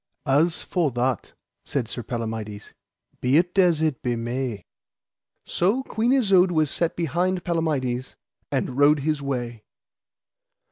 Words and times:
As 0.25 0.63
for 0.63 0.89
that, 0.93 1.33
said 1.63 1.87
Sir 1.87 2.01
Palamides, 2.01 2.73
be 3.21 3.37
it 3.37 3.55
as 3.59 3.83
it 3.83 4.01
be 4.01 4.15
may. 4.15 4.63
So 5.45 5.83
Queen 5.83 6.11
Isoud 6.11 6.49
was 6.49 6.71
set 6.71 6.95
behind 6.95 7.43
Palamides, 7.43 8.15
and 8.51 8.79
rode 8.79 9.01
his 9.01 9.21
way. 9.21 9.61